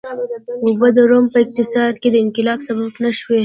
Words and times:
اوبه 0.67 0.89
د 0.95 0.97
روم 1.09 1.25
په 1.33 1.37
اقتصاد 1.43 1.93
کې 2.01 2.09
د 2.11 2.15
انقلاب 2.25 2.59
سبب 2.67 2.93
نه 3.03 3.11
شوې. 3.19 3.39